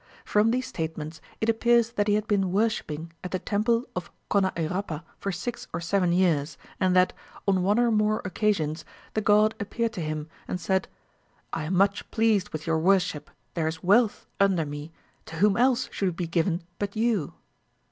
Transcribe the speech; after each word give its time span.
From 0.25 0.49
these 0.49 0.65
statements 0.65 1.21
it 1.41 1.47
appears 1.47 1.91
that 1.91 2.07
he 2.07 2.15
had 2.15 2.25
been 2.27 2.51
worshipping 2.51 3.11
at 3.23 3.29
the 3.29 3.37
temple 3.37 3.87
of 3.95 4.11
Kona 4.29 4.51
Irappa 4.57 5.03
for 5.19 5.31
six 5.31 5.67
or 5.73 5.79
seven 5.79 6.11
years, 6.11 6.57
and 6.79 6.95
that, 6.95 7.13
on 7.47 7.61
one 7.61 7.77
or 7.77 7.91
more 7.91 8.19
occasions, 8.25 8.83
the 9.13 9.21
god 9.21 9.53
appeared 9.59 9.93
to 9.93 10.01
him, 10.01 10.27
and 10.47 10.59
said: 10.59 10.87
'I 11.53 11.65
am 11.65 11.73
much 11.75 12.09
pleased 12.09 12.49
with 12.49 12.65
your 12.65 12.79
worship. 12.79 13.29
There 13.53 13.67
is 13.67 13.83
wealth 13.83 14.25
under 14.39 14.65
me. 14.65 14.91
To 15.27 15.35
whom 15.35 15.55
else 15.55 15.87
should 15.91 16.09
it 16.09 16.15
be 16.17 16.25
given 16.25 16.63
but 16.79 16.95
you?' 16.95 17.35